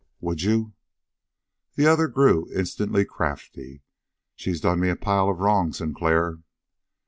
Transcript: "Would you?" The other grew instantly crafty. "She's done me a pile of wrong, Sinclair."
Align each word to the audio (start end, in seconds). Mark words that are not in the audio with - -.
"Would 0.19 0.41
you?" 0.41 0.73
The 1.75 1.85
other 1.85 2.07
grew 2.07 2.51
instantly 2.51 3.05
crafty. 3.05 3.83
"She's 4.35 4.59
done 4.59 4.79
me 4.79 4.89
a 4.89 4.95
pile 4.95 5.29
of 5.29 5.37
wrong, 5.41 5.71
Sinclair." 5.73 6.39